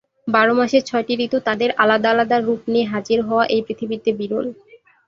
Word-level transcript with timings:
বারো 0.27 0.53
মাসে 0.59 0.77
ছয়টি 0.81 1.13
ঋতু 1.21 1.37
তাদের 1.47 1.69
আলাদা 1.83 2.09
আলাদা 2.13 2.37
রূপ 2.39 2.61
নিয়ে 2.71 2.85
হাজির 2.93 3.19
হওয়া 3.27 3.43
এই 3.55 3.61
পৃথিবীতে 3.67 4.09
বিরল। 4.19 4.45